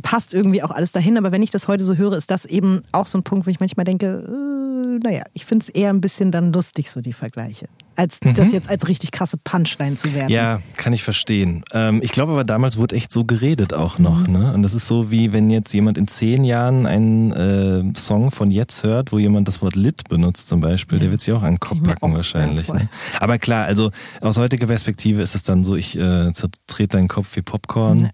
passt 0.00 0.32
irgendwie 0.32 0.62
auch 0.62 0.70
alles 0.70 0.92
dahin, 0.92 1.18
aber 1.18 1.30
wenn 1.30 1.42
ich 1.42 1.50
das 1.50 1.68
heute 1.68 1.84
so 1.84 1.94
höre, 1.94 2.14
ist 2.14 2.30
das 2.30 2.46
eben 2.46 2.80
auch 2.92 3.06
so 3.06 3.18
ein 3.18 3.22
Punkt, 3.22 3.46
wo 3.46 3.50
ich 3.50 3.60
manchmal 3.60 3.84
denke, 3.84 4.06
äh, 4.06 4.98
naja, 5.06 5.24
ich 5.34 5.44
finde 5.44 5.64
es 5.64 5.68
eher 5.68 5.90
ein 5.90 6.00
bisschen 6.00 6.32
dann 6.32 6.54
lustig, 6.54 6.90
so 6.90 7.02
die 7.02 7.12
Vergleiche 7.12 7.68
als 7.96 8.18
mhm. 8.24 8.34
das 8.34 8.52
jetzt 8.52 8.68
als 8.68 8.88
richtig 8.88 9.12
krasse 9.12 9.36
Punchline 9.36 9.96
zu 9.96 10.14
werden. 10.14 10.30
Ja, 10.30 10.60
kann 10.76 10.92
ich 10.92 11.02
verstehen. 11.02 11.64
Ähm, 11.72 12.00
ich 12.02 12.10
glaube 12.10 12.32
aber 12.32 12.44
damals 12.44 12.76
wurde 12.76 12.96
echt 12.96 13.12
so 13.12 13.24
geredet 13.24 13.74
auch 13.74 13.98
noch. 13.98 14.26
Mhm. 14.26 14.32
Ne? 14.32 14.52
Und 14.54 14.62
das 14.62 14.74
ist 14.74 14.86
so, 14.86 15.10
wie 15.10 15.32
wenn 15.32 15.50
jetzt 15.50 15.72
jemand 15.72 15.98
in 15.98 16.08
zehn 16.08 16.44
Jahren 16.44 16.86
einen 16.86 17.32
äh, 17.32 17.98
Song 17.98 18.30
von 18.30 18.50
jetzt 18.50 18.82
hört, 18.82 19.12
wo 19.12 19.18
jemand 19.18 19.48
das 19.48 19.62
Wort 19.62 19.76
Lit 19.76 20.08
benutzt 20.08 20.48
zum 20.48 20.60
Beispiel, 20.60 20.98
ja. 20.98 21.04
der 21.04 21.10
wird 21.10 21.22
sich 21.22 21.34
auch 21.34 21.42
an 21.42 21.54
den 21.54 21.60
Kopf 21.60 21.82
packen 21.82 22.14
wahrscheinlich. 22.14 22.68
Ne? 22.68 22.88
Aber 23.20 23.38
klar, 23.38 23.64
also 23.64 23.90
aus 24.20 24.38
heutiger 24.38 24.66
Perspektive 24.66 25.22
ist 25.22 25.34
es 25.34 25.42
dann 25.42 25.64
so, 25.64 25.76
ich 25.76 25.98
äh, 25.98 26.32
zertrete 26.32 26.96
deinen 26.96 27.08
Kopf 27.08 27.36
wie 27.36 27.42
Popcorn. 27.42 28.00
Ja. 28.00 28.10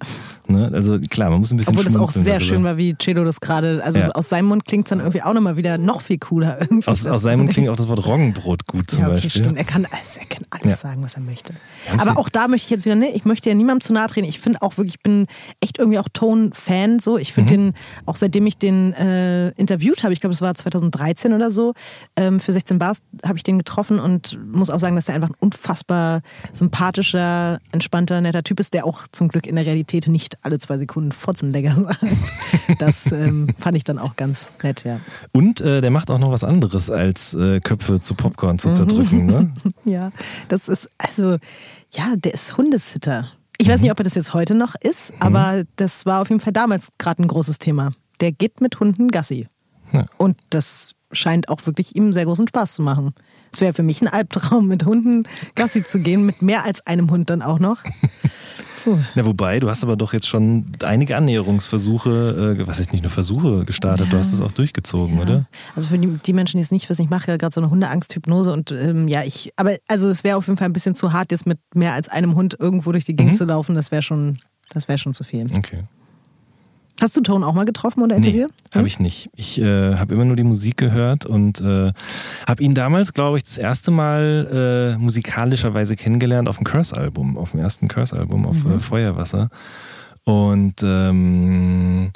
Ne? 0.48 0.70
Also 0.72 0.98
klar, 0.98 1.30
man 1.30 1.40
muss 1.40 1.50
ein 1.50 1.56
bisschen 1.56 1.72
Obwohl 1.72 1.84
das 1.84 1.96
auch 1.96 2.10
sehr 2.10 2.24
darüber. 2.24 2.40
schön 2.40 2.64
war, 2.64 2.76
wie 2.76 2.94
Cello 2.94 3.24
das 3.24 3.40
gerade, 3.40 3.82
also 3.84 4.00
ja. 4.00 4.08
aus 4.10 4.28
seinem 4.28 4.46
Mund 4.46 4.64
klingt 4.66 4.86
es 4.86 4.90
dann 4.90 5.00
irgendwie 5.00 5.22
auch 5.22 5.34
nochmal 5.34 5.56
wieder 5.56 5.76
noch 5.78 6.00
viel 6.00 6.18
cooler. 6.18 6.58
Aus, 6.86 7.06
aus, 7.06 7.22
seinem 7.22 7.40
Mund 7.40 7.50
klingt 7.50 7.68
auch 7.68 7.76
das 7.76 7.88
Wort 7.88 8.06
Roggenbrot 8.06 8.66
gut 8.66 8.90
zum 8.90 9.00
ja, 9.00 9.06
okay, 9.06 9.14
Beispiel. 9.14 9.30
Stimmt. 9.30 9.58
Er 9.58 9.64
kann, 9.64 9.84
also 9.84 10.20
er 10.20 10.26
kann 10.26 10.46
alles 10.50 10.66
ja. 10.66 10.76
sagen, 10.76 11.02
was 11.02 11.14
er 11.14 11.20
möchte. 11.20 11.52
Aber 11.98 12.18
auch 12.18 12.28
da 12.28 12.48
möchte 12.48 12.66
ich 12.66 12.70
jetzt 12.70 12.86
wieder, 12.86 12.94
ne, 12.94 13.10
ich 13.10 13.24
möchte 13.24 13.48
ja 13.48 13.54
niemandem 13.54 13.82
zu 13.82 13.92
nahe 13.92 14.06
treten. 14.08 14.26
Ich 14.26 14.40
finde 14.40 14.62
auch 14.62 14.76
wirklich, 14.78 14.94
ich 14.94 15.02
bin 15.02 15.26
echt 15.60 15.78
irgendwie 15.78 15.98
auch 15.98 16.08
Tone-Fan 16.12 16.98
so. 16.98 17.18
Ich 17.18 17.32
finde 17.32 17.54
mhm. 17.54 17.58
den, 17.58 17.74
auch 18.06 18.16
seitdem 18.16 18.46
ich 18.46 18.56
den 18.56 18.92
äh, 18.94 19.50
interviewt 19.50 20.02
habe, 20.02 20.12
ich 20.12 20.20
glaube, 20.20 20.34
es 20.34 20.40
war 20.40 20.54
2013 20.54 21.32
oder 21.32 21.50
so, 21.50 21.74
ähm, 22.16 22.40
für 22.40 22.52
16 22.52 22.78
Bars 22.78 23.02
habe 23.24 23.36
ich 23.36 23.42
den 23.42 23.58
getroffen 23.58 23.98
und 23.98 24.38
muss 24.50 24.70
auch 24.70 24.80
sagen, 24.80 24.96
dass 24.96 25.08
er 25.08 25.14
einfach 25.14 25.30
ein 25.30 25.36
unfassbar 25.38 26.22
sympathischer, 26.52 27.58
entspannter, 27.72 28.20
netter 28.20 28.42
Typ 28.42 28.60
ist, 28.60 28.74
der 28.74 28.86
auch 28.86 29.06
zum 29.12 29.28
Glück 29.28 29.46
in 29.46 29.56
der 29.56 29.66
Realität 29.66 30.06
nicht 30.08 30.37
alle 30.42 30.58
zwei 30.58 30.78
Sekunden 30.78 31.12
Fotzenlecker 31.12 31.74
sagt. 31.82 32.00
Das 32.78 33.10
ähm, 33.12 33.54
fand 33.58 33.76
ich 33.76 33.84
dann 33.84 33.98
auch 33.98 34.16
ganz 34.16 34.50
nett, 34.62 34.84
ja. 34.84 35.00
Und 35.32 35.60
äh, 35.60 35.80
der 35.80 35.90
macht 35.90 36.10
auch 36.10 36.18
noch 36.18 36.30
was 36.30 36.44
anderes, 36.44 36.90
als 36.90 37.34
äh, 37.34 37.60
Köpfe 37.60 38.00
zu 38.00 38.14
Popcorn 38.14 38.58
zu 38.58 38.72
zerdrücken, 38.72 39.24
ne? 39.24 39.52
ja, 39.84 40.12
das 40.48 40.68
ist, 40.68 40.90
also, 40.98 41.38
ja, 41.90 42.14
der 42.16 42.34
ist 42.34 42.56
Hundesitter. 42.56 43.28
Ich 43.58 43.68
weiß 43.68 43.80
nicht, 43.80 43.90
ob 43.90 43.98
er 43.98 44.04
das 44.04 44.14
jetzt 44.14 44.34
heute 44.34 44.54
noch 44.54 44.74
ist, 44.80 45.12
mhm. 45.12 45.22
aber 45.22 45.64
das 45.76 46.06
war 46.06 46.22
auf 46.22 46.28
jeden 46.28 46.40
Fall 46.40 46.52
damals 46.52 46.88
gerade 46.98 47.22
ein 47.22 47.28
großes 47.28 47.58
Thema. 47.58 47.90
Der 48.20 48.32
geht 48.32 48.60
mit 48.60 48.78
Hunden 48.80 49.08
Gassi. 49.08 49.48
Ja. 49.92 50.06
Und 50.18 50.36
das 50.50 50.94
scheint 51.12 51.48
auch 51.48 51.64
wirklich 51.66 51.96
ihm 51.96 52.12
sehr 52.12 52.24
großen 52.24 52.46
Spaß 52.48 52.74
zu 52.74 52.82
machen. 52.82 53.14
Es 53.52 53.60
wäre 53.60 53.72
für 53.72 53.82
mich 53.82 54.02
ein 54.02 54.08
Albtraum, 54.08 54.68
mit 54.68 54.84
Hunden 54.84 55.24
Gassi 55.54 55.84
zu 55.84 56.00
gehen, 56.00 56.26
mit 56.26 56.42
mehr 56.42 56.64
als 56.64 56.86
einem 56.86 57.10
Hund 57.10 57.30
dann 57.30 57.42
auch 57.42 57.58
noch. 57.58 57.78
Na, 59.14 59.26
wobei, 59.26 59.60
du 59.60 59.68
hast 59.68 59.82
aber 59.82 59.96
doch 59.96 60.12
jetzt 60.12 60.28
schon 60.28 60.66
einige 60.84 61.16
Annäherungsversuche, 61.16 62.56
äh, 62.60 62.66
was 62.66 62.78
heißt 62.78 62.92
nicht 62.92 63.02
nur 63.02 63.10
Versuche 63.10 63.64
gestartet, 63.64 64.06
Ja. 64.06 64.12
du 64.12 64.18
hast 64.18 64.32
es 64.32 64.40
auch 64.40 64.52
durchgezogen, 64.52 65.16
Ja. 65.16 65.22
oder? 65.22 65.46
Also 65.76 65.88
für 65.88 65.98
die, 65.98 66.06
die 66.24 66.32
Menschen, 66.32 66.58
die 66.58 66.62
es 66.62 66.70
nicht 66.70 66.88
wissen, 66.88 67.02
ich 67.02 67.10
mache 67.10 67.30
ja 67.30 67.36
gerade 67.36 67.54
so 67.54 67.60
eine 67.60 67.70
Hundeangsthypnose 67.70 68.52
und 68.52 68.70
ähm, 68.72 69.08
ja, 69.08 69.22
ich, 69.24 69.52
aber 69.56 69.76
also 69.88 70.08
es 70.08 70.24
wäre 70.24 70.36
auf 70.36 70.46
jeden 70.46 70.56
Fall 70.58 70.68
ein 70.68 70.72
bisschen 70.72 70.94
zu 70.94 71.12
hart, 71.12 71.30
jetzt 71.32 71.46
mit 71.46 71.58
mehr 71.74 71.92
als 71.94 72.08
einem 72.08 72.34
Hund 72.34 72.56
irgendwo 72.58 72.92
durch 72.92 73.04
die 73.04 73.16
Gegend 73.16 73.32
Mhm. 73.34 73.36
zu 73.38 73.44
laufen. 73.44 73.74
Das 73.74 73.90
wäre 73.90 74.02
schon, 74.02 74.38
das 74.70 74.88
wäre 74.88 74.98
schon 74.98 75.12
zu 75.14 75.24
viel. 75.24 75.46
Okay. 75.56 75.84
Hast 77.00 77.16
du 77.16 77.20
Tone 77.20 77.46
auch 77.46 77.54
mal 77.54 77.64
getroffen 77.64 78.02
oder 78.02 78.18
Nee, 78.18 78.26
interviewt? 78.28 78.52
habe 78.74 78.86
ich 78.88 78.98
nicht. 78.98 79.30
Ich 79.36 79.60
äh, 79.60 79.94
habe 79.94 80.14
immer 80.14 80.24
nur 80.24 80.34
die 80.36 80.42
Musik 80.42 80.76
gehört 80.76 81.26
und 81.26 81.60
äh, 81.60 81.92
habe 82.48 82.62
ihn 82.62 82.74
damals, 82.74 83.12
glaube 83.14 83.36
ich, 83.38 83.44
das 83.44 83.56
erste 83.56 83.90
Mal 83.92 84.94
äh, 84.96 84.98
musikalischerweise 84.98 85.94
kennengelernt 85.94 86.48
auf 86.48 86.56
dem 86.56 86.64
Curse-Album, 86.64 87.36
auf 87.38 87.52
dem 87.52 87.60
ersten 87.60 87.86
Curse-Album, 87.88 88.46
auf 88.46 88.64
Mhm. 88.64 88.72
äh, 88.72 88.80
Feuerwasser. 88.80 89.48
Und 90.24 90.82
ähm, 90.82 92.10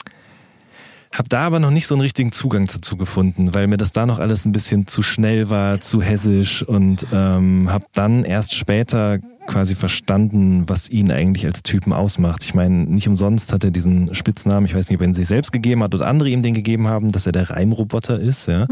habe 1.15 1.29
da 1.29 1.47
aber 1.47 1.61
noch 1.61 1.71
nicht 1.71 1.87
so 1.87 1.95
einen 1.95 2.01
richtigen 2.03 2.33
Zugang 2.33 2.67
dazu 2.67 2.97
gefunden, 2.97 3.55
weil 3.55 3.67
mir 3.69 3.77
das 3.77 3.93
da 3.93 4.07
noch 4.07 4.19
alles 4.19 4.47
ein 4.47 4.53
bisschen 4.53 4.87
zu 4.87 5.03
schnell 5.03 5.49
war, 5.51 5.81
zu 5.81 6.03
hessisch 6.03 6.63
und 6.63 7.07
ähm, 7.13 7.71
habe 7.71 7.85
dann 7.93 8.25
erst 8.25 8.55
später 8.55 9.19
quasi 9.47 9.75
verstanden, 9.75 10.69
was 10.69 10.89
ihn 10.89 11.11
eigentlich 11.11 11.47
als 11.47 11.63
Typen 11.63 11.93
ausmacht. 11.93 12.45
Ich 12.45 12.55
meine, 12.55 12.85
nicht 12.85 13.09
umsonst 13.09 13.53
hat 13.53 13.65
er 13.65 13.71
diesen 13.71 14.15
Spitznamen, 14.15 14.67
ich 14.67 14.75
weiß 14.75 14.89
nicht, 14.89 14.97
ob 14.97 15.03
er 15.03 15.09
ihn 15.09 15.15
sich 15.15 15.27
selbst 15.27 15.53
gegeben 15.53 15.83
hat 15.83 15.95
oder 15.95 16.07
andere 16.07 16.29
ihm 16.29 16.43
den 16.43 16.55
gegeben 16.55 16.89
haben, 16.89 17.13
dass 17.13 17.27
er 17.27 17.33
der 17.33 17.51
Reimroboter 17.51 18.19
ist. 18.19 18.47
Ja? 18.49 18.67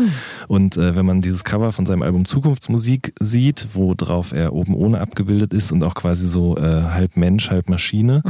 Und 0.49 0.77
äh, 0.77 0.95
wenn 0.95 1.07
man 1.07 1.23
dieses 1.23 1.45
Cover 1.45 1.73
von 1.73 1.87
seinem 1.87 2.03
Album 2.03 2.25
Zukunftsmusik 2.25 3.15
sieht, 3.21 3.69
wo 3.75 3.95
drauf 3.95 4.33
er 4.33 4.53
oben 4.53 4.75
ohne 4.75 5.01
abgebildet 5.01 5.53
ist 5.53 5.73
und 5.73 5.83
auch 5.83 5.95
quasi 5.95 6.27
so 6.27 6.57
äh, 6.57 6.63
halb 6.63 7.17
Mensch, 7.17 7.51
halb 7.51 7.69
Maschine, 7.69 8.23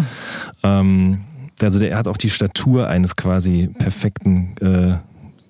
ähm, 0.63 1.21
also 1.63 1.79
der 1.79 1.97
hat 1.97 2.09
auch 2.09 2.17
die 2.17 2.31
Statur 2.31 2.89
eines 2.89 3.17
quasi 3.17 3.69
perfekten 3.79 4.55
äh, 4.61 4.97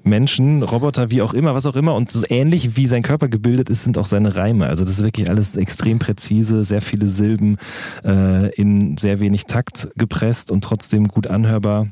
Menschen, 0.02 0.62
Roboter, 0.62 1.10
wie 1.10 1.22
auch 1.22 1.34
immer, 1.34 1.54
was 1.54 1.66
auch 1.66 1.76
immer. 1.76 1.94
Und 1.94 2.10
so 2.10 2.24
ähnlich 2.28 2.76
wie 2.76 2.86
sein 2.86 3.02
Körper 3.02 3.28
gebildet 3.28 3.70
ist, 3.70 3.84
sind 3.84 3.98
auch 3.98 4.06
seine 4.06 4.36
Reime. 4.36 4.66
Also 4.66 4.84
das 4.84 4.98
ist 4.98 5.04
wirklich 5.04 5.28
alles 5.28 5.56
extrem 5.56 5.98
präzise, 5.98 6.64
sehr 6.64 6.82
viele 6.82 7.06
Silben 7.06 7.56
äh, 8.04 8.54
in 8.54 8.96
sehr 8.96 9.20
wenig 9.20 9.44
Takt 9.44 9.88
gepresst 9.96 10.50
und 10.50 10.64
trotzdem 10.64 11.08
gut 11.08 11.26
anhörbar. 11.26 11.88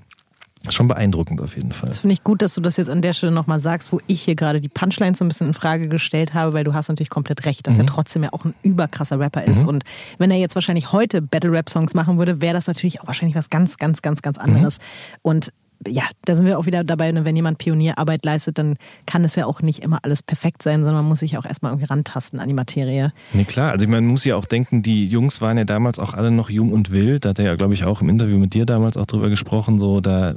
Schon 0.70 0.88
beeindruckend 0.88 1.40
auf 1.40 1.54
jeden 1.54 1.70
Fall. 1.70 1.88
Das 1.88 2.00
finde 2.00 2.14
ich 2.14 2.24
gut, 2.24 2.42
dass 2.42 2.54
du 2.54 2.60
das 2.60 2.76
jetzt 2.76 2.90
an 2.90 3.00
der 3.00 3.12
Stelle 3.12 3.30
nochmal 3.32 3.60
sagst, 3.60 3.92
wo 3.92 4.00
ich 4.08 4.22
hier 4.22 4.34
gerade 4.34 4.60
die 4.60 4.68
Punchlines 4.68 5.18
so 5.18 5.24
ein 5.24 5.28
bisschen 5.28 5.46
in 5.46 5.54
Frage 5.54 5.88
gestellt 5.88 6.34
habe, 6.34 6.52
weil 6.52 6.64
du 6.64 6.74
hast 6.74 6.88
natürlich 6.88 7.10
komplett 7.10 7.46
recht, 7.46 7.66
dass 7.66 7.78
er 7.78 7.86
trotzdem 7.86 8.24
ja 8.24 8.30
auch 8.32 8.44
ein 8.44 8.54
überkrasser 8.62 9.20
Rapper 9.20 9.44
ist. 9.44 9.64
Und 9.64 9.84
wenn 10.18 10.30
er 10.32 10.36
jetzt 10.36 10.56
wahrscheinlich 10.56 10.92
heute 10.92 11.22
Battle-Rap-Songs 11.22 11.94
machen 11.94 12.18
würde, 12.18 12.40
wäre 12.40 12.54
das 12.54 12.66
natürlich 12.66 13.00
auch 13.00 13.06
wahrscheinlich 13.06 13.36
was 13.36 13.50
ganz, 13.50 13.76
ganz, 13.76 14.02
ganz, 14.02 14.20
ganz 14.20 14.36
anderes. 14.36 14.78
Und 15.22 15.52
ja, 15.88 16.04
da 16.24 16.34
sind 16.34 16.46
wir 16.46 16.58
auch 16.58 16.66
wieder 16.66 16.84
dabei, 16.84 17.10
ne, 17.12 17.24
wenn 17.24 17.36
jemand 17.36 17.58
Pionierarbeit 17.58 18.24
leistet, 18.24 18.58
dann 18.58 18.76
kann 19.06 19.24
es 19.24 19.34
ja 19.34 19.46
auch 19.46 19.62
nicht 19.62 19.82
immer 19.82 19.98
alles 20.02 20.22
perfekt 20.22 20.62
sein, 20.62 20.80
sondern 20.80 20.96
man 20.96 21.06
muss 21.06 21.20
sich 21.20 21.38
auch 21.38 21.44
erstmal 21.44 21.72
irgendwie 21.72 21.86
rantasten 21.86 22.40
an 22.40 22.48
die 22.48 22.54
Materie. 22.54 23.12
Nee, 23.32 23.44
klar. 23.44 23.72
Also 23.72 23.88
man 23.88 24.06
muss 24.06 24.24
ja 24.24 24.36
auch 24.36 24.46
denken, 24.46 24.82
die 24.82 25.06
Jungs 25.06 25.40
waren 25.40 25.58
ja 25.58 25.64
damals 25.64 25.98
auch 25.98 26.14
alle 26.14 26.30
noch 26.30 26.50
jung 26.50 26.72
und 26.72 26.90
wild. 26.90 27.24
Da 27.24 27.30
hat 27.30 27.38
er 27.38 27.46
ja, 27.46 27.56
glaube 27.56 27.74
ich, 27.74 27.84
auch 27.84 28.00
im 28.00 28.08
Interview 28.08 28.38
mit 28.38 28.54
dir 28.54 28.66
damals 28.66 28.96
auch 28.96 29.06
drüber 29.06 29.28
gesprochen. 29.28 29.78
So, 29.78 30.00
da, 30.00 30.34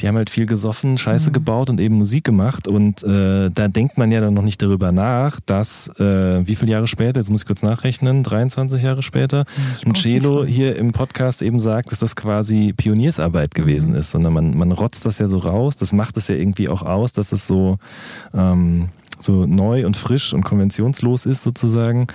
die 0.00 0.08
haben 0.08 0.16
halt 0.16 0.30
viel 0.30 0.46
gesoffen, 0.46 0.98
Scheiße 0.98 1.30
gebaut 1.32 1.70
und 1.70 1.80
eben 1.80 1.96
Musik 1.96 2.24
gemacht. 2.24 2.66
Und 2.66 3.02
äh, 3.02 3.50
da 3.50 3.68
denkt 3.68 3.98
man 3.98 4.10
ja 4.10 4.20
dann 4.20 4.34
noch 4.34 4.42
nicht 4.42 4.62
darüber 4.62 4.90
nach, 4.90 5.38
dass, 5.46 5.88
äh, 6.00 6.46
wie 6.46 6.56
viele 6.56 6.72
Jahre 6.72 6.86
später, 6.86 7.20
jetzt 7.20 7.30
muss 7.30 7.42
ich 7.42 7.46
kurz 7.46 7.62
nachrechnen, 7.62 8.22
23 8.22 8.82
Jahre 8.82 9.02
später, 9.02 9.44
ein 9.84 9.94
Cello 9.94 10.38
fragen. 10.38 10.48
hier 10.48 10.76
im 10.76 10.92
Podcast 10.92 11.42
eben 11.42 11.60
sagt, 11.60 11.92
dass 11.92 11.98
das 11.98 12.16
quasi 12.16 12.72
Pioniersarbeit 12.76 13.54
gewesen 13.54 13.94
ist. 13.94 14.10
Sondern 14.10 14.32
man, 14.32 14.56
man 14.56 14.72
rotzt 14.72 15.04
das 15.04 15.18
ja 15.18 15.28
so 15.28 15.36
raus. 15.36 15.76
Das 15.76 15.92
macht 15.92 16.16
es 16.16 16.28
ja 16.28 16.34
irgendwie 16.34 16.68
auch 16.68 16.82
aus, 16.82 17.12
dass 17.12 17.32
es 17.32 17.46
so... 17.46 17.78
Ähm, 18.34 18.88
so 19.20 19.46
neu 19.46 19.86
und 19.86 19.96
frisch 19.96 20.34
und 20.34 20.42
konventionslos 20.42 21.26
ist 21.26 21.42
sozusagen. 21.42 22.08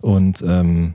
Und 0.00 0.42
ähm, 0.46 0.94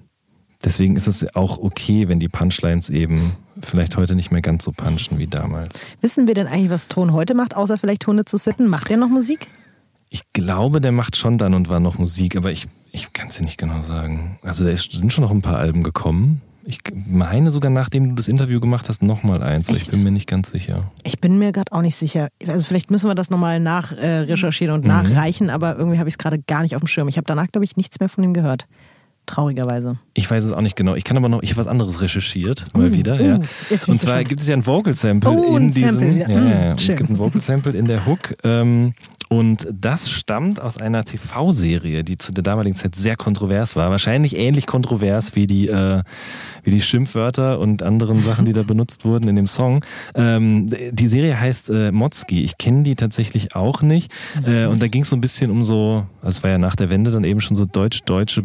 deswegen 0.64 0.96
ist 0.96 1.08
es 1.08 1.36
auch 1.36 1.58
okay, 1.58 2.08
wenn 2.08 2.20
die 2.20 2.28
Punchlines 2.30 2.90
eben 2.90 3.34
vielleicht 3.64 3.98
heute 3.98 4.16
nicht 4.16 4.32
mehr 4.32 4.42
ganz 4.42 4.64
so 4.64 4.72
punchen 4.72 5.18
wie 5.18 5.28
damals. 5.28 5.86
Wissen 6.02 6.28
wir 6.28 6.34
denn 6.34 6.48
eigentlich, 6.48 6.70
was 6.70 6.88
Ton 6.88 7.14
heute 7.14 7.34
macht, 7.34 7.56
außer 7.56 7.78
vielleicht 7.78 8.06
Hunde 8.08 8.26
zu 8.26 8.38
sitten? 8.38 8.68
Macht 8.68 8.90
er 8.92 8.98
noch 8.98 9.10
Musik? 9.10 9.48
Ich 10.10 10.24
glaube, 10.34 10.82
der 10.82 10.92
macht 10.92 11.16
schon 11.18 11.38
dann 11.38 11.54
und 11.54 11.70
wann 11.70 11.84
noch 11.84 11.98
Musik, 11.98 12.36
aber 12.36 12.52
ich, 12.52 12.68
ich 12.92 13.14
kann 13.14 13.28
es 13.28 13.38
dir 13.38 13.44
nicht 13.44 13.58
genau 13.58 13.82
sagen. 13.82 14.40
Also 14.44 14.64
da 14.66 14.76
sind 14.76 15.14
schon 15.14 15.24
noch 15.24 15.32
ein 15.32 15.42
paar 15.42 15.58
Alben 15.58 15.84
gekommen. 15.84 16.42
Ich 16.66 16.80
meine 16.94 17.50
sogar, 17.52 17.72
nachdem 17.72 18.10
du 18.10 18.16
das 18.16 18.28
Interview 18.28 18.60
gemacht 18.60 18.90
hast, 18.90 19.02
nochmal 19.02 19.42
eins, 19.42 19.70
aber 19.70 19.78
ich 19.78 19.88
bin 19.88 20.04
mir 20.04 20.12
nicht 20.12 20.28
ganz 20.28 20.52
sicher. 20.52 20.92
Ich 21.04 21.20
bin 21.20 21.38
mir 21.40 21.52
gerade 21.52 21.72
auch 21.72 21.82
nicht 21.82 21.96
sicher. 21.96 22.28
Also 22.48 22.66
vielleicht 22.68 22.92
müssen 22.92 23.08
wir 23.10 23.16
das 23.16 23.30
nochmal 23.32 23.60
nachrecherchieren 23.60 24.74
äh, 24.74 24.78
und 24.78 24.82
Mhm. 24.84 24.88
nachreichen, 24.90 25.50
aber 25.50 25.78
irgendwie 25.78 25.98
habe 25.98 26.10
ich 26.10 26.14
es 26.14 26.18
gerade 26.20 26.40
gar 26.40 26.62
nicht 26.62 26.76
auf 26.76 26.82
dem 26.82 26.88
Schirm. 26.88 27.08
Ich 27.08 27.18
habe 27.18 27.26
danach, 27.26 27.48
glaube 27.52 27.66
ich, 27.66 27.76
nichts 27.78 28.00
mehr 28.00 28.10
von 28.10 28.24
ihm 28.24 28.34
gehört. 28.34 28.68
Traurigerweise. 29.30 29.94
Ich 30.16 30.30
weiß 30.30 30.44
es 30.44 30.52
auch 30.54 30.62
nicht 30.62 30.76
genau. 30.76 30.96
Ich 30.96 31.04
kann 31.04 31.16
aber 31.16 31.30
noch, 31.30 31.44
ich 31.44 31.52
habe 31.52 31.60
was 31.60 31.68
anderes 31.68 32.02
recherchiert, 32.02 32.66
mal 32.74 32.90
Uh, 32.90 32.94
wieder. 32.94 33.20
uh, 33.20 33.24
ja. 33.24 33.40
Und 33.88 34.02
zwar 34.02 34.24
gibt 34.24 34.42
es 34.42 34.48
ja 34.48 34.56
ein 34.56 34.66
Vocal 34.66 34.96
Sample 34.96 35.30
Oh, 35.30 35.56
in 35.56 35.72
diesem. 35.72 35.90
Sample. 36.00 36.18
Ja, 36.18 36.28
Mm, 36.28 36.48
ja, 36.50 36.72
und 36.72 36.82
schön. 36.82 36.90
es 36.90 36.96
gibt 36.98 37.10
ein 37.12 37.18
Vocal 37.20 37.40
Sample 37.42 37.74
in 37.74 37.86
der 37.86 38.08
Hook. 38.08 38.36
Ähm, 38.44 38.94
und 39.32 39.68
das 39.72 40.10
stammt 40.10 40.60
aus 40.60 40.80
einer 40.80 41.04
TV-Serie, 41.06 42.04
die 42.04 42.18
zu 42.18 42.32
der 42.32 42.42
damaligen 42.42 42.76
Zeit 42.76 42.96
sehr 42.96 43.16
kontrovers 43.16 43.76
war. 43.76 43.92
Wahrscheinlich 43.92 44.36
ähnlich 44.36 44.66
kontrovers 44.66 45.36
wie 45.36 45.46
die, 45.46 45.68
äh, 45.68 46.02
wie 46.64 46.72
die 46.72 46.82
Schimpfwörter 46.82 47.60
und 47.60 47.84
anderen 47.84 48.24
Sachen, 48.24 48.46
die 48.46 48.54
da 48.54 48.64
benutzt 48.68 49.06
wurden 49.06 49.28
in 49.30 49.36
dem 49.36 49.46
Song. 49.46 49.86
Ähm, 50.16 50.66
die 50.92 51.08
Serie 51.08 51.40
heißt 51.40 51.70
äh, 51.70 51.92
Motzki. 51.92 52.44
Ich 52.44 52.58
kenne 52.58 52.82
die 52.82 52.96
tatsächlich 52.96 53.56
auch 53.56 53.84
nicht. 53.84 54.12
Äh, 54.48 54.66
und 54.66 54.82
da 54.82 54.88
ging 54.88 55.04
es 55.04 55.12
so 55.12 55.16
ein 55.16 55.22
bisschen 55.22 55.52
um 55.52 55.64
so, 55.64 56.08
also 56.22 56.30
es 56.30 56.44
war 56.44 56.50
ja 56.50 56.58
nach 56.58 56.76
der 56.76 56.90
Wende 56.90 57.12
dann 57.12 57.24
eben 57.24 57.40
schon 57.40 57.56
so 57.56 57.66
deutsch-deutsche 57.66 58.42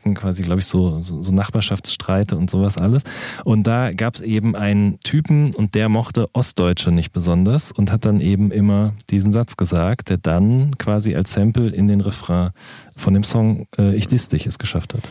Befindlichkeiten, 0.00 0.14
quasi, 0.14 0.42
glaube 0.42 0.60
ich, 0.60 0.66
so, 0.66 1.02
so, 1.02 1.22
so 1.22 1.32
Nachbarschaftsstreite 1.32 2.36
und 2.36 2.50
sowas 2.50 2.76
alles. 2.76 3.02
Und 3.44 3.66
da 3.66 3.92
gab 3.92 4.16
es 4.16 4.20
eben 4.20 4.56
einen 4.56 4.98
Typen 5.00 5.54
und 5.54 5.74
der 5.74 5.88
mochte 5.88 6.28
Ostdeutsche 6.32 6.90
nicht 6.90 7.12
besonders 7.12 7.72
und 7.72 7.92
hat 7.92 8.04
dann 8.04 8.20
eben 8.20 8.50
immer 8.50 8.92
diesen 9.10 9.32
Satz 9.32 9.56
gesagt, 9.56 10.10
der 10.10 10.18
dann 10.18 10.76
quasi 10.78 11.14
als 11.14 11.32
Sample 11.32 11.70
in 11.70 11.88
den 11.88 12.00
Refrain 12.00 12.50
von 12.96 13.14
dem 13.14 13.24
Song 13.24 13.66
äh, 13.78 13.94
Ich 13.94 14.08
diss 14.08 14.28
dich 14.28 14.46
es 14.46 14.58
geschafft 14.58 14.94
hat. 14.94 15.08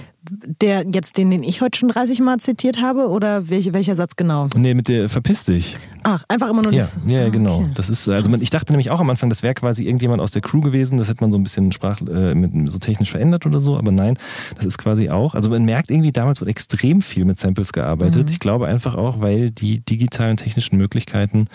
Der 0.61 0.85
jetzt, 0.91 1.17
den, 1.17 1.31
den 1.31 1.43
ich 1.43 1.61
heute 1.61 1.77
schon 1.79 1.89
30 1.89 2.19
Mal 2.21 2.37
zitiert 2.39 2.81
habe, 2.81 3.07
oder 3.09 3.49
welch, 3.49 3.73
welcher 3.73 3.95
Satz 3.95 4.15
genau? 4.15 4.47
Nee, 4.55 4.73
mit 4.73 4.87
der 4.87 5.09
Verpiss 5.09 5.45
dich. 5.45 5.77
Ach, 6.03 6.23
einfach 6.27 6.49
immer 6.49 6.61
nur 6.61 6.71
Ja, 6.73 6.79
das. 6.79 6.99
ja, 7.05 7.19
ja, 7.21 7.25
Ah, 7.27 7.29
genau. 7.29 7.59
okay. 7.59 7.69
Das 7.75 7.89
ist, 7.89 8.07
also 8.09 8.29
man, 8.29 8.41
ich 8.41 8.49
dachte 8.49 8.71
nämlich 8.71 8.89
auch 8.91 8.99
am 8.99 9.09
Anfang, 9.09 9.29
das 9.29 9.43
wäre 9.43 9.53
quasi 9.53 9.85
irgendjemand 9.85 10.21
aus 10.21 10.31
der 10.31 10.41
Crew 10.41 10.61
gewesen. 10.61 10.97
Das 10.97 11.09
hätte 11.09 11.21
man 11.21 11.31
so 11.31 11.37
ein 11.37 11.43
bisschen 11.43 11.71
sprach, 11.71 12.01
äh, 12.01 12.35
mit, 12.35 12.69
so 12.71 12.77
technisch 12.79 13.11
verändert 13.11 13.45
oder 13.45 13.59
so, 13.61 13.77
aber 13.77 13.91
nein, 13.91 14.17
das 14.55 14.65
ist 14.65 14.77
quasi 14.77 15.09
auch. 15.09 15.35
Also 15.35 15.49
man 15.49 15.65
merkt 15.65 15.91
irgendwie, 15.91 16.11
damals 16.11 16.41
wurde 16.41 16.51
extrem 16.51 17.01
viel 17.01 17.25
mit 17.25 17.37
Samples 17.39 17.73
gearbeitet. 17.73 18.27
Mhm. 18.27 18.31
Ich 18.31 18.39
glaube 18.39 18.67
einfach 18.67 18.95
auch, 18.95 19.21
weil 19.21 19.51
die 19.51 19.79
digitalen 19.79 20.37
technischen 20.37 20.77
Möglichkeiten 20.77 21.47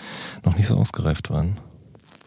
noch 0.43 0.55
nicht 0.57 0.67
so 0.67 0.75
ausgereift 0.75 1.29
waren. 1.29 1.57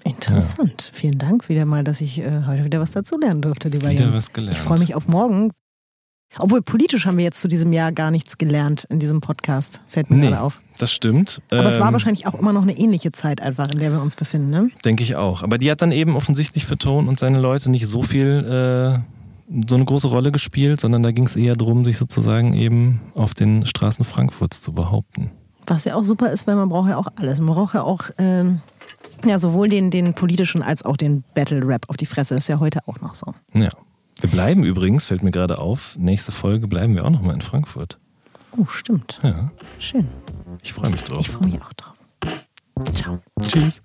Interessant. 0.05 0.91
Vielen 0.95 1.19
Dank 1.19 1.49
wieder 1.49 1.67
mal, 1.67 1.85
dass 1.85 2.01
ich 2.01 2.19
äh, 2.21 2.43
heute 2.47 2.65
wieder 2.65 2.81
was 2.81 2.93
dazulernen 2.93 3.43
durfte, 3.43 3.69
lieber 3.69 3.91
Wieder 3.91 4.05
Jan. 4.07 4.15
was 4.15 4.33
gelernt. 4.33 4.57
Ich 4.57 4.63
freue 4.63 4.79
mich 4.79 4.95
auf 4.95 5.07
morgen. 5.09 5.51
Obwohl 6.39 6.61
politisch 6.63 7.07
haben 7.07 7.17
wir 7.17 7.25
jetzt 7.25 7.41
zu 7.41 7.49
diesem 7.49 7.73
Jahr 7.73 7.91
gar 7.91 8.11
nichts 8.11 8.37
gelernt 8.39 8.85
in 8.91 8.99
diesem 8.99 9.21
Podcast. 9.21 9.81
Fällt 9.89 10.11
mir 10.11 10.17
Nee, 10.17 10.29
gerade 10.29 10.43
auf. 10.43 10.61
das 10.79 10.93
stimmt. 10.93 11.41
Aber 11.51 11.65
es 11.67 11.81
war 11.81 11.87
Ähm, 11.89 11.93
wahrscheinlich 11.95 12.27
auch 12.27 12.35
immer 12.35 12.53
noch 12.53 12.63
eine 12.63 12.77
ähnliche 12.77 13.13
Zeit 13.13 13.41
einfach, 13.41 13.69
in 13.71 13.79
der 13.79 13.93
wir 13.93 14.03
uns 14.03 14.15
befinden, 14.15 14.51
ne? 14.51 14.69
Denke 14.85 15.03
ich 15.03 15.17
auch. 15.17 15.43
Aber 15.43 15.57
die 15.59 15.71
hat 15.71 15.81
dann 15.83 15.91
eben 15.91 16.17
offensichtlich 16.17 16.67
für 16.67 16.77
Ton 16.77 17.09
und 17.09 17.19
seine 17.19 17.39
Leute 17.41 17.71
nicht 17.71 17.87
so 17.87 18.03
viel, 18.03 18.27
äh, 18.45 18.99
so 19.69 19.75
eine 19.77 19.85
große 19.87 20.09
Rolle 20.09 20.31
gespielt, 20.31 20.81
sondern 20.81 21.03
da 21.03 21.11
ging 21.13 21.25
es 21.25 21.35
eher 21.35 21.57
darum, 21.57 21.85
sich 21.87 21.97
sozusagen 21.97 22.53
eben 22.53 23.01
auf 23.15 23.33
den 23.33 23.65
Straßen 23.65 24.05
Frankfurts 24.05 24.61
zu 24.61 24.73
behaupten. 24.73 25.31
Was 25.67 25.85
ja 25.85 25.95
auch 25.95 26.05
super 26.05 26.31
ist, 26.31 26.47
weil 26.47 26.57
man 26.57 26.69
braucht 26.69 26.91
ja 26.91 26.99
auch 26.99 27.09
alles. 27.17 27.41
Man 27.41 27.55
braucht 27.55 27.75
ja 27.75 27.83
auch 27.83 28.11
ähm, 28.19 28.61
ja, 29.25 29.39
sowohl 29.39 29.69
den, 29.71 29.91
den 29.91 30.13
politischen 30.15 30.63
als 30.63 30.85
auch 30.85 30.97
den 30.99 31.25
Battle-Rap 31.35 31.87
auf 31.89 31.97
die 31.97 32.07
Fresse. 32.07 32.35
ist 32.37 32.49
ja 32.49 32.61
heute 32.61 32.81
auch 32.87 33.01
noch 33.01 33.15
so. 33.15 33.35
Ja. 33.55 33.71
Wir 34.21 34.31
bleiben 34.31 34.65
übrigens, 34.65 35.07
fällt 35.07 35.23
mir 35.23 35.31
gerade 35.31 35.59
auf, 35.59 35.97
nächste 35.97 36.33
Folge 36.33 36.67
bleiben 36.67 36.95
wir 36.95 37.05
auch 37.05 37.11
nochmal 37.11 37.35
in 37.35 37.41
Frankfurt. 37.41 37.99
Oh, 38.57 38.67
stimmt. 38.67 39.21
Ja, 39.23 39.53
Schön. 39.79 40.09
ich 40.63 40.73
freue 40.73 40.91
mich 40.91 41.03
drauf. 41.05 41.21
Ich 41.21 41.31
freue 41.31 41.49
mich 41.49 41.63
auch 41.63 41.73
drauf. 41.75 41.95
Ciao. 42.95 43.21
Tschüss. 43.41 43.83